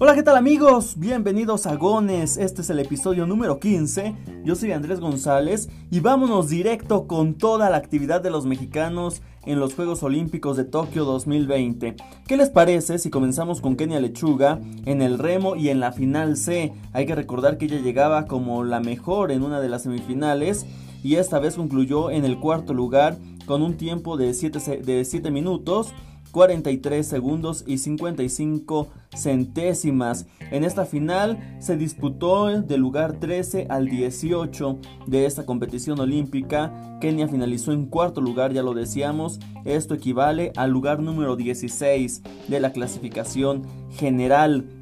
[0.00, 0.94] Hola, ¿qué tal amigos?
[0.96, 4.14] Bienvenidos a Gones, este es el episodio número 15,
[4.44, 9.60] yo soy Andrés González y vámonos directo con toda la actividad de los mexicanos en
[9.60, 11.96] los Juegos Olímpicos de Tokio 2020.
[12.26, 16.38] ¿Qué les parece si comenzamos con Kenia Lechuga en el remo y en la final
[16.38, 16.72] C?
[16.92, 20.64] Hay que recordar que ella llegaba como la mejor en una de las semifinales
[21.02, 23.18] y esta vez concluyó en el cuarto lugar
[23.48, 25.94] con un tiempo de 7 de 7 minutos
[26.30, 30.26] 43 segundos y 55 centésimas.
[30.50, 36.98] En esta final se disputó del lugar 13 al 18 de esta competición olímpica.
[37.00, 39.40] Kenia finalizó en cuarto lugar, ya lo decíamos.
[39.64, 44.77] Esto equivale al lugar número 16 de la clasificación general.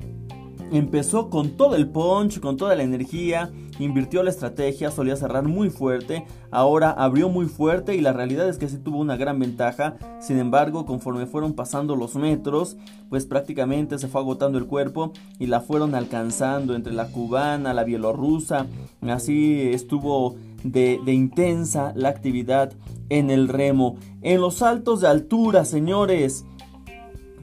[0.73, 5.71] Empezó con todo el punch, con toda la energía invirtió la estrategia, solía cerrar muy
[5.71, 9.97] fuerte, ahora abrió muy fuerte y la realidad es que sí tuvo una gran ventaja,
[10.21, 12.77] sin embargo conforme fueron pasando los metros,
[13.09, 17.85] pues prácticamente se fue agotando el cuerpo y la fueron alcanzando entre la cubana, la
[17.85, 18.67] bielorrusa,
[19.09, 22.73] así estuvo de, de intensa la actividad
[23.09, 23.97] en el remo.
[24.23, 26.45] En los saltos de altura, señores,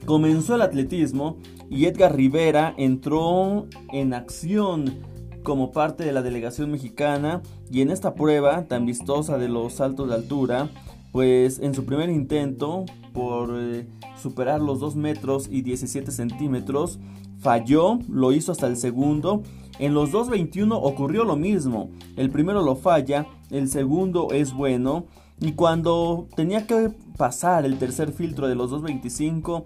[0.05, 1.38] comenzó el atletismo
[1.74, 5.00] y Edgar Rivera entró en acción
[5.42, 10.08] como parte de la delegación mexicana y en esta prueba tan vistosa de los saltos
[10.08, 10.70] de altura,
[11.12, 13.88] pues en su primer intento por eh,
[14.22, 17.00] superar los 2 metros y 17 centímetros,
[17.40, 19.42] falló, lo hizo hasta el segundo.
[19.80, 25.08] En los 2.21 ocurrió lo mismo, el primero lo falla, el segundo es bueno
[25.39, 29.66] y cuando tenía que pasar el tercer filtro de los 2.25,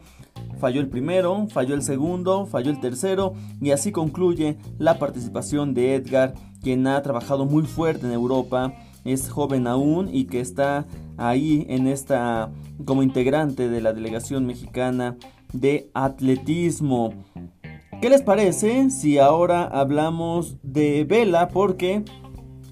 [0.59, 5.95] Falló el primero, falló el segundo, falló el tercero y así concluye la participación de
[5.95, 8.73] Edgar, quien ha trabajado muy fuerte en Europa,
[9.05, 12.51] es joven aún y que está ahí en esta
[12.85, 15.15] como integrante de la delegación mexicana
[15.53, 17.13] de atletismo.
[18.01, 21.49] ¿Qué les parece si ahora hablamos de vela?
[21.49, 22.03] Porque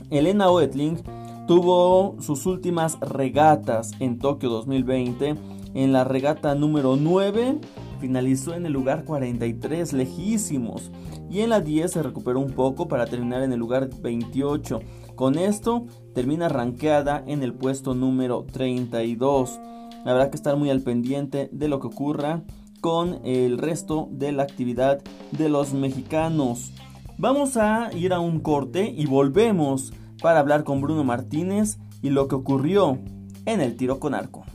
[0.09, 1.03] Elena Oetling
[1.47, 5.35] tuvo sus últimas regatas en Tokio 2020
[5.73, 7.59] en la regata número 9
[7.99, 10.91] finalizó en el lugar 43, lejísimos.
[11.29, 14.79] Y en la 10 se recuperó un poco para terminar en el lugar 28.
[15.15, 19.59] Con esto termina rankeada en el puesto número 32.
[20.05, 22.43] Habrá que estar muy al pendiente de lo que ocurra
[22.79, 25.01] con el resto de la actividad
[25.31, 26.71] de los mexicanos.
[27.17, 32.27] Vamos a ir a un corte y volvemos para hablar con Bruno Martínez y lo
[32.27, 32.99] que ocurrió
[33.45, 34.45] en el tiro con arco.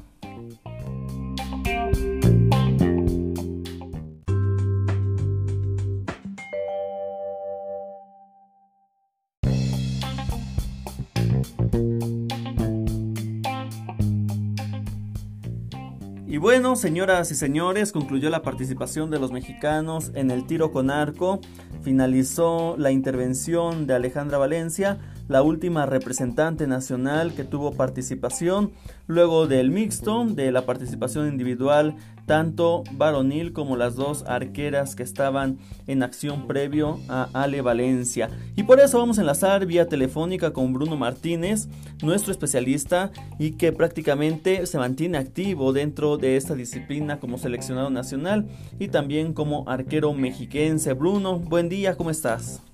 [16.26, 20.88] Y bueno, señoras y señores, concluyó la participación de los mexicanos en el tiro con
[20.88, 21.40] arco.
[21.82, 25.00] Finalizó la intervención de Alejandra Valencia
[25.30, 28.72] la última representante nacional que tuvo participación,
[29.06, 31.94] luego del mixto, de la participación individual,
[32.26, 38.28] tanto varonil como las dos arqueras que estaban en acción previo a Ale Valencia.
[38.56, 41.68] Y por eso vamos a enlazar vía telefónica con Bruno Martínez,
[42.02, 48.48] nuestro especialista y que prácticamente se mantiene activo dentro de esta disciplina como seleccionado nacional
[48.80, 50.92] y también como arquero mexiquense.
[50.94, 52.64] Bruno, buen día, ¿cómo estás?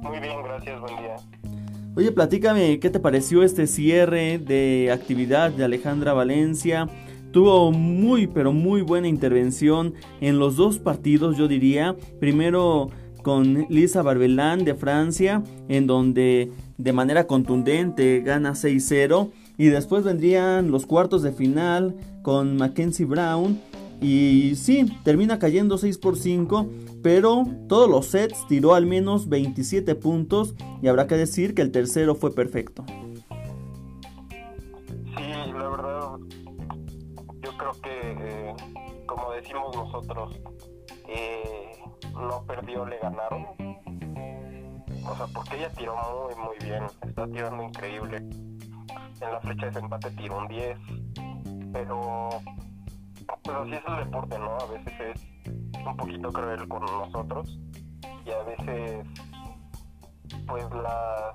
[0.00, 1.39] Muy bien, gracias, buen día.
[1.96, 6.88] Oye, platícame, ¿qué te pareció este cierre de actividad de Alejandra Valencia?
[7.32, 11.96] Tuvo muy, pero muy buena intervención en los dos partidos, yo diría.
[12.20, 12.90] Primero
[13.24, 19.30] con Lisa Barbelán de Francia, en donde de manera contundente gana 6-0.
[19.58, 23.60] Y después vendrían los cuartos de final con Mackenzie Brown.
[24.00, 26.66] Y sí, termina cayendo 6 por 5
[27.02, 31.72] pero todos los sets tiró al menos 27 puntos y habrá que decir que el
[31.72, 32.84] tercero fue perfecto.
[35.16, 36.18] Sí, la verdad,
[37.40, 38.54] yo creo que, eh,
[39.06, 40.36] como decimos nosotros,
[41.08, 41.72] eh,
[42.12, 43.46] no perdió, le ganaron.
[45.06, 48.16] O sea, porque ella tiró muy, muy bien, está tirando increíble.
[48.18, 50.78] En la flecha de empate tiró un 10,
[51.72, 52.28] pero,
[53.44, 54.56] pero así es el deporte, ¿no?
[54.56, 57.58] A veces es un poquito cruel con nosotros
[58.24, 59.06] y a veces
[60.46, 61.34] pues las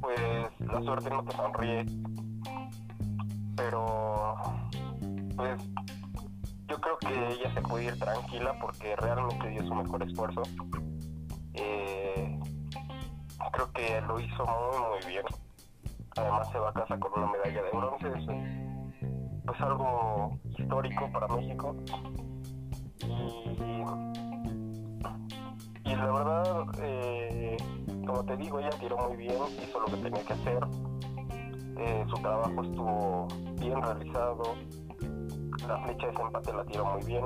[0.00, 0.20] pues
[0.60, 1.86] la suerte no te sonríe.
[3.56, 4.34] Pero
[5.36, 5.62] pues
[6.68, 10.42] yo creo que ella se puede ir tranquila porque realmente dio su mejor esfuerzo.
[11.54, 12.38] Eh,
[13.52, 15.24] creo que lo hizo muy muy bien
[16.18, 18.26] además se va a casa con una medalla de bronce, es
[19.44, 21.76] pues algo histórico para México.
[23.04, 23.50] Y,
[25.84, 27.56] y la verdad, eh,
[28.06, 30.66] como te digo, ella tiró muy bien, hizo lo que tenía que hacer,
[31.78, 33.28] eh, su trabajo estuvo
[33.60, 34.42] bien realizado,
[35.66, 37.24] la flecha de empate la tiró muy bien,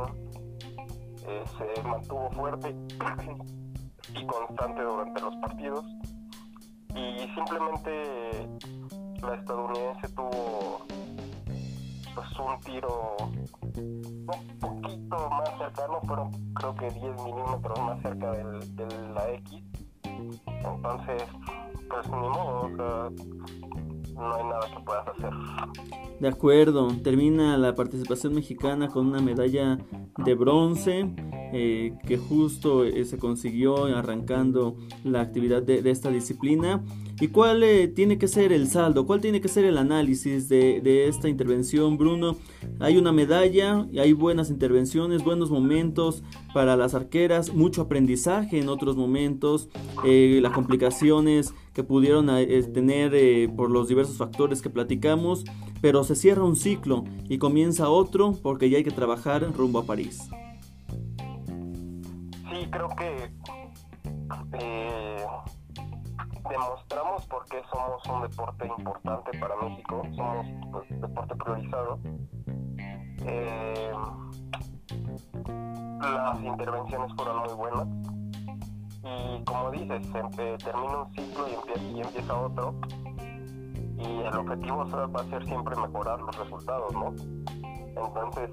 [1.27, 2.69] eh, se mantuvo fuerte
[4.15, 5.85] y constante durante los partidos
[6.95, 8.49] y simplemente
[9.23, 10.87] la estadounidense tuvo
[12.15, 13.17] pues un tiro
[13.77, 19.63] un poquito más cercano, fueron creo que 10 milímetros más cerca del, de la X.
[20.65, 21.23] Entonces,
[21.89, 23.11] pues ni modo, o sea,
[24.15, 25.31] no hay nada que puedas hacer.
[26.21, 29.79] De acuerdo, termina la participación mexicana con una medalla
[30.19, 31.15] de bronce
[31.55, 36.83] eh, que justo eh, se consiguió arrancando la actividad de, esta disciplina.
[37.21, 39.07] ¿Y cuál eh, tiene que ser el saldo?
[39.07, 42.37] ¿Cuál tiene que ser el análisis de, de, esta intervención, Bruno?
[42.81, 46.23] Hay una medalla, hay buenas intervenciones, buenos momentos
[46.55, 49.69] para las arqueras, mucho aprendizaje en otros momentos,
[50.05, 52.27] las complicaciones que pudieron
[52.73, 55.45] tener por los diversos factores que platicamos,
[55.81, 59.87] pero se cierra un ciclo y comienza otro porque ya hay que trabajar rumbo a
[59.87, 60.29] París
[62.71, 63.33] creo que
[64.59, 65.27] eh,
[66.51, 71.99] demostramos por qué somos un deporte importante para México, somos pues, deporte priorizado.
[73.25, 73.93] Eh,
[76.01, 77.89] las intervenciones fueron muy buenas
[79.05, 80.13] y como dices,
[80.59, 82.75] termina un ciclo y empieza otro
[84.03, 87.15] y el objetivo va a ser siempre mejorar los resultados, ¿no?
[87.97, 88.51] Entonces,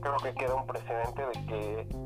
[0.00, 2.05] creo que queda un precedente de que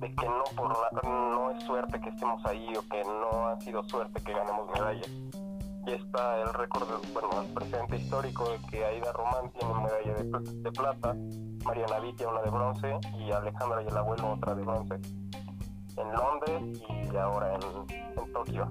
[0.00, 0.70] de que no por
[1.04, 5.06] no es suerte que estemos ahí o que no ha sido suerte que ganemos medalla.
[5.86, 10.72] Y está el récord, bueno, el presente histórico de que Aida Román tiene medalla de,
[10.72, 11.14] plata,
[11.64, 14.94] Mariana Vitia una de bronce y Alejandra y el abuelo otra de bronce
[15.96, 16.82] en Londres
[17.12, 18.70] y ahora en, Tokio.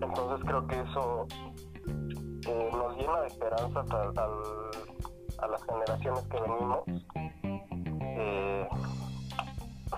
[0.00, 1.26] Entonces creo que eso
[2.48, 3.90] eh, nos llena de esperanzas
[5.38, 6.80] a las generaciones que venimos.
[8.18, 8.68] Eh,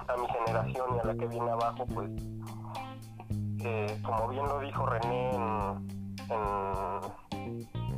[0.09, 2.11] a mi generación y a la que viene abajo, pues,
[3.61, 5.31] eh, como bien lo dijo René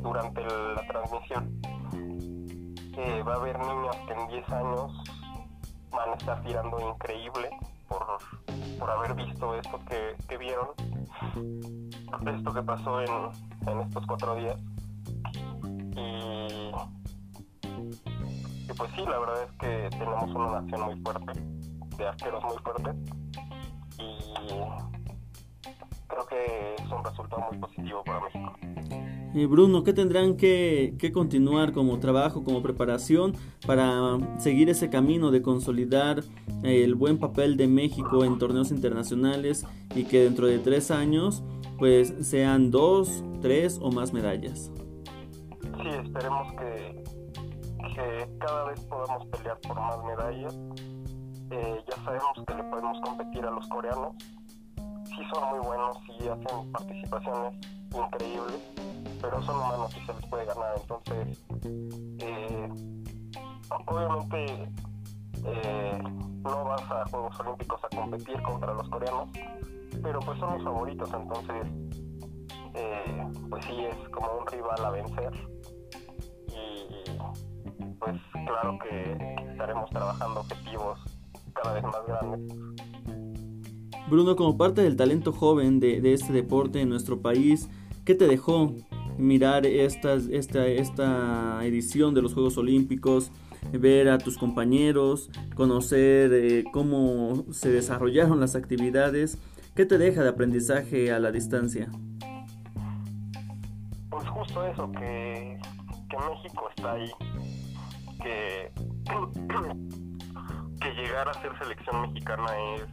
[0.01, 1.61] durante la transmisión,
[2.97, 5.03] eh, va a haber niños que en 10 años
[5.91, 7.49] van a estar tirando increíble
[7.87, 8.05] por,
[8.79, 10.67] por haber visto esto que, que vieron,
[12.27, 13.11] esto que pasó en,
[13.67, 14.57] en estos cuatro días.
[15.95, 16.71] Y,
[18.69, 21.60] y pues sí, la verdad es que tenemos una nación muy fuerte
[21.97, 22.95] de arqueros muy fuertes
[23.99, 24.43] y
[26.07, 28.53] creo que es un resultado muy positivo para México.
[29.33, 33.33] Bruno, ¿qué tendrán que, que, continuar como trabajo, como preparación
[33.65, 36.21] para seguir ese camino de consolidar
[36.63, 39.65] el buen papel de México en torneos internacionales
[39.95, 41.43] y que dentro de tres años
[41.77, 44.69] pues sean dos, tres o más medallas?
[45.61, 47.03] Sí, esperemos que,
[47.95, 50.59] que cada vez podamos pelear por más medallas
[51.51, 54.15] eh, ya sabemos que le podemos competir a los coreanos.
[55.05, 57.53] Sí son muy buenos, sí hacen participaciones
[57.93, 58.61] increíbles,
[59.21, 60.75] pero son humanos y se les puede ganar.
[60.77, 61.43] Entonces,
[62.19, 62.69] eh,
[63.85, 64.69] obviamente
[65.43, 65.99] eh,
[66.43, 69.29] no vas a Juegos Olímpicos a competir contra los coreanos,
[70.01, 71.67] pero pues son los favoritos, entonces
[73.49, 75.33] pues sí es como un rival a vencer.
[76.47, 77.11] Y
[77.99, 78.15] pues
[78.47, 81.10] claro que estaremos trabajando objetivos
[81.53, 82.57] cada vez más grandes.
[84.09, 87.69] Bruno, como parte del talento joven de, este deporte en nuestro país,
[88.03, 88.75] ¿qué te dejó
[89.17, 93.31] mirar esta, esta, esta edición de los Juegos Olímpicos?
[93.71, 99.37] ver a tus compañeros, conocer eh, cómo se desarrollaron las actividades.
[99.75, 101.89] ¿Qué te deja de aprendizaje a la distancia?
[104.09, 105.57] Pues justo eso, que,
[106.09, 107.11] que México está ahí,
[108.21, 108.71] que
[110.81, 112.85] que llegar a ser selección mexicana es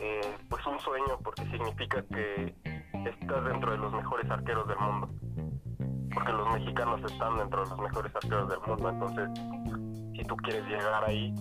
[0.00, 2.54] eh, pues un sueño porque significa que
[3.06, 5.08] estás dentro de los mejores arqueros del mundo
[6.12, 9.30] porque los mexicanos están dentro de los mejores arqueros del mundo entonces
[10.16, 11.32] si tú quieres llegar ahí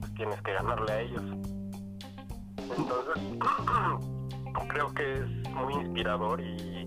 [0.00, 1.22] pues tienes que ganarle a ellos
[2.76, 3.22] entonces
[4.68, 6.84] creo que es muy inspirador y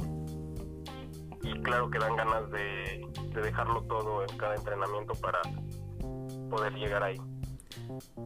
[1.43, 3.07] y claro que dan ganas de
[3.41, 5.39] dejarlo todo en cada entrenamiento para
[6.49, 7.17] poder llegar ahí.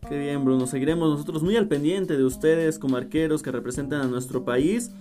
[0.07, 0.67] Qué bien, Bruno.
[0.67, 4.91] Seguiremos nosotros muy al pendiente de ustedes como arqueros que representan a nuestro país.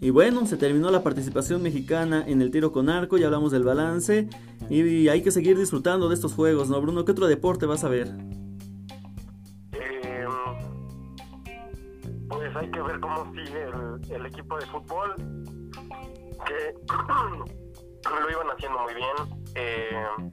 [0.00, 3.64] Y bueno, se terminó la participación mexicana en el tiro con arco, ya hablamos del
[3.64, 4.28] balance
[4.70, 7.04] y hay que seguir disfrutando de estos juegos, ¿no, Bruno?
[7.04, 8.06] ¿Qué otro deporte vas a ver?
[9.72, 10.30] Em,
[12.28, 13.66] pues hay que ver cómo sigue
[14.14, 15.14] el, equipo de fútbol,
[16.46, 16.74] que
[18.22, 19.16] lo iban haciendo muy bien.
[19.56, 20.30] Em,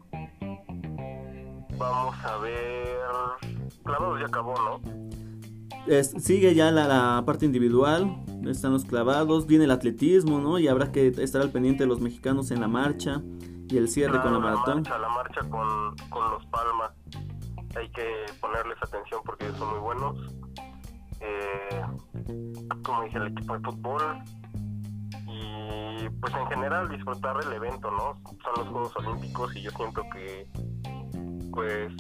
[1.80, 3.55] vamos a ver...
[3.86, 5.06] Clavados ya acabó, ¿no?
[6.20, 10.60] sigue ya la parte individual, están los clavados, viene el atletismo, ¿no?
[10.60, 13.22] Y habrá que estar al pendiente de los mexicanos en la marcha
[13.70, 14.84] y el cierre con la maratón.
[14.84, 16.92] La marcha, la marcha con, con los Palmas.
[17.76, 20.18] Hay que ponerles atención porque son muy buenos.
[21.20, 21.82] Eh,
[22.84, 24.02] como dije, el equipo de fútbol.
[25.28, 28.20] Y pues en general disfrutar del evento, ¿no?
[28.44, 30.48] Son los Juegos Olímpicos y yo siento que
[31.52, 31.92] pues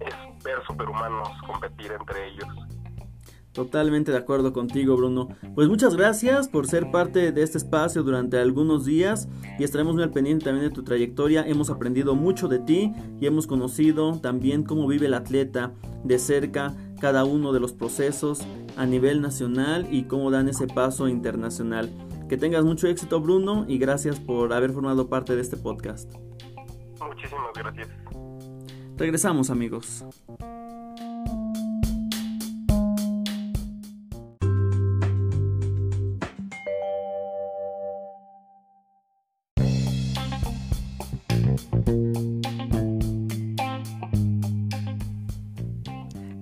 [0.00, 0.14] es
[0.44, 2.48] ver superhumanos competir entre ellos.
[3.54, 5.28] Totalmente de acuerdo contigo, Bruno.
[5.54, 9.28] Pues muchas gracias por ser parte de este espacio durante algunos días
[9.60, 11.46] y estaremos muy al pendiente también de tu trayectoria.
[11.46, 15.72] Hemos aprendido mucho de ti y hemos conocido también cómo vive el atleta
[16.02, 18.44] de cerca cada uno de los procesos
[18.76, 21.88] a nivel nacional y cómo dan ese paso internacional.
[22.28, 26.12] Que tengas mucho éxito, Bruno, y gracias por haber formado parte de este podcast.
[27.00, 27.88] Muchísimas gracias.
[28.96, 30.04] Regresamos, amigos.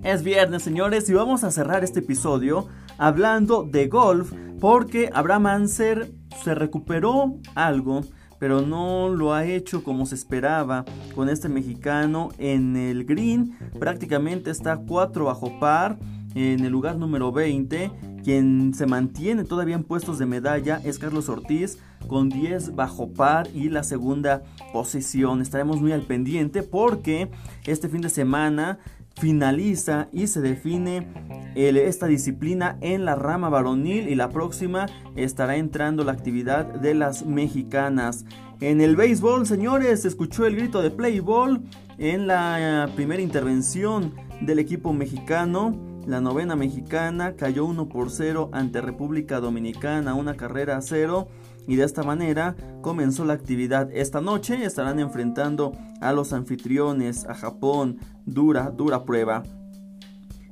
[0.03, 2.67] Es viernes, señores, y vamos a cerrar este episodio
[2.99, 6.11] hablando de golf porque Abraham Anser
[6.43, 8.01] se recuperó algo,
[8.37, 13.57] pero no lo ha hecho como se esperaba con este mexicano en el green.
[13.79, 15.97] Prácticamente está 4 bajo par
[16.35, 17.91] en el lugar número 20.
[18.23, 21.77] Quien se mantiene todavía en puestos de medalla es Carlos Ortiz
[22.07, 25.41] con 10 bajo par y la segunda posición.
[25.41, 27.29] Estaremos muy al pendiente porque
[27.65, 28.79] este fin de semana
[29.15, 31.07] finaliza y se define
[31.55, 37.25] esta disciplina en la rama varonil y la próxima estará entrando la actividad de las
[37.25, 38.25] mexicanas.
[38.63, 41.61] En el béisbol, señores, se escuchó el grito de play ball
[41.97, 45.75] en la primera intervención del equipo mexicano.
[46.07, 51.27] La novena mexicana cayó 1 por 0 ante República Dominicana, una carrera a cero
[51.67, 53.89] y de esta manera comenzó la actividad.
[53.91, 59.43] Esta noche estarán enfrentando a los anfitriones, a Japón, dura, dura prueba.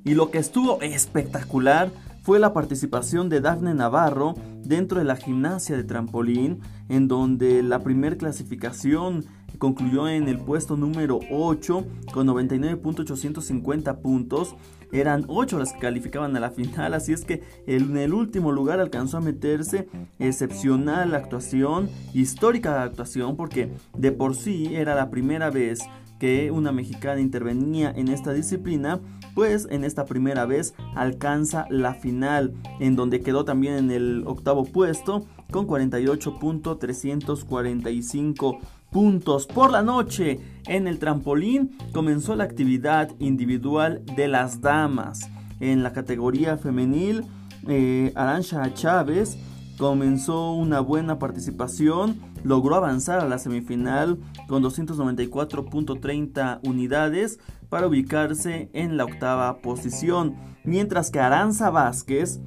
[0.04, 1.90] Y lo que estuvo espectacular
[2.24, 4.36] fue la participación de Dafne Navarro
[4.72, 9.26] dentro de la gimnasia de trampolín, en donde la primer clasificación
[9.58, 14.56] concluyó en el puesto número 8 con 99.850 puntos.
[14.94, 18.80] Eran 8 las que calificaban a la final, así es que en el último lugar
[18.80, 25.82] alcanzó a meterse excepcional actuación, histórica actuación, porque de por sí era la primera vez
[26.18, 29.02] que una mexicana intervenía en esta disciplina,
[29.36, 34.66] pues en esta primera vez alcanza la final, en donde quedó también en el octavo
[34.66, 38.58] puesto con 48.345
[38.92, 40.40] puntos por la noche.
[40.68, 45.30] En el trampolín comenzó la actividad individual de las damas.
[45.60, 47.24] En la categoría femenil,
[47.68, 49.38] eh, Arancha Chávez
[49.78, 58.98] comenzó una buena participación, logró avanzar a la semifinal con 294.30 unidades para ubicarse en
[58.98, 62.40] la octava posición, mientras que Aranza Vázquez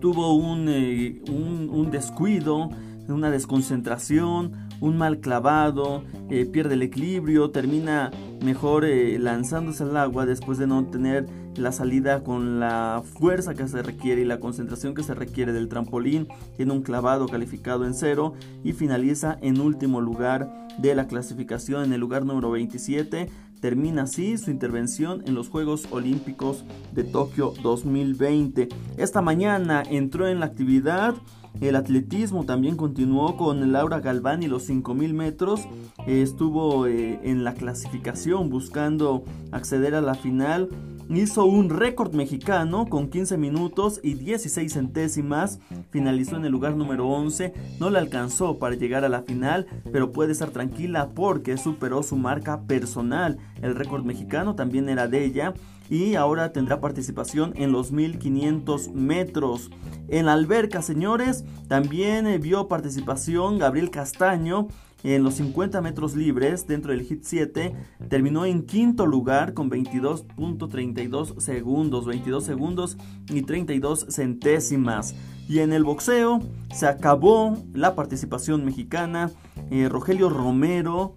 [0.00, 2.70] tuvo un, eh, un, un descuido,
[3.08, 8.10] una desconcentración, un mal clavado, eh, pierde el equilibrio, termina
[8.42, 11.26] mejor eh, lanzándose al agua después de no tener
[11.56, 15.68] la salida con la fuerza que se requiere y la concentración que se requiere del
[15.68, 16.28] trampolín.
[16.56, 21.92] Tiene un clavado calificado en cero y finaliza en último lugar de la clasificación en
[21.92, 23.28] el lugar número 27.
[23.64, 28.68] Termina así su intervención en los Juegos Olímpicos de Tokio 2020.
[28.98, 31.14] Esta mañana entró en la actividad
[31.60, 35.60] el atletismo también continuó con Laura Galván y los 5000 metros.
[36.06, 40.68] estuvo eh, en la clasificación buscando acceder a la final.
[41.10, 45.58] Hizo un récord mexicano con 15 minutos y 16 centésimas.
[45.90, 47.52] Finalizó en el lugar número 11.
[47.78, 52.16] No le alcanzó para llegar a la final, pero puede estar tranquila porque superó su
[52.16, 53.38] marca personal.
[53.60, 55.52] El récord mexicano también era de ella
[55.90, 59.70] y ahora tendrá participación en los 1500 metros.
[60.08, 64.68] En la alberca, señores, también eh, vio participación Gabriel Castaño
[65.04, 67.74] en los 50 metros libres dentro del hit 7
[68.08, 72.96] terminó en quinto lugar con 22.32 segundos, 22 segundos
[73.28, 75.14] y 32 centésimas.
[75.46, 76.40] Y en el boxeo
[76.72, 79.30] se acabó la participación mexicana.
[79.70, 81.16] Eh, Rogelio Romero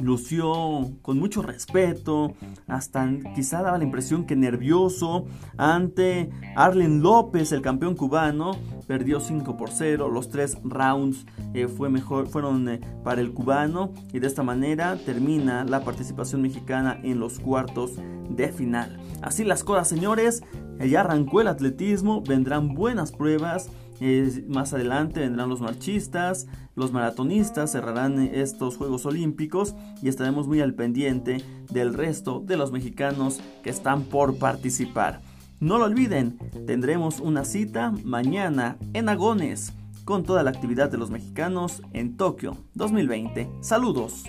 [0.00, 2.34] lució con mucho respeto,
[2.66, 5.26] hasta quizá daba la impresión que nervioso
[5.56, 8.52] ante Arlen López, el campeón cubano,
[8.86, 13.92] perdió 5 por 0, los tres rounds eh, fue mejor, fueron eh, para el cubano
[14.12, 17.92] y de esta manera termina la participación mexicana en los cuartos
[18.30, 19.00] de final.
[19.22, 20.42] Así las cosas señores,
[20.78, 23.70] ya arrancó el atletismo, vendrán buenas pruebas
[24.48, 30.74] más adelante vendrán los marchistas, los maratonistas cerrarán estos Juegos Olímpicos y estaremos muy al
[30.74, 35.20] pendiente del resto de los mexicanos que están por participar.
[35.58, 39.72] No lo olviden, tendremos una cita mañana en Agones
[40.04, 43.48] con toda la actividad de los mexicanos en Tokio 2020.
[43.60, 44.24] Saludos.